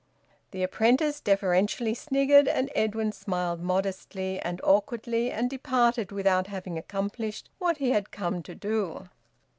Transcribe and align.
The 0.49 0.63
apprentice 0.63 1.19
deferentially 1.19 1.93
sniggered, 1.93 2.47
and 2.47 2.71
Edwin 2.73 3.11
smiled 3.11 3.61
modestly 3.61 4.39
and 4.39 4.59
awkwardly 4.63 5.29
and 5.29 5.47
departed 5.47 6.11
without 6.11 6.47
having 6.47 6.75
accomplished 6.75 7.51
what 7.59 7.77
he 7.77 7.91
had 7.91 8.09
come 8.09 8.41
to 8.41 8.55
do. 8.55 9.09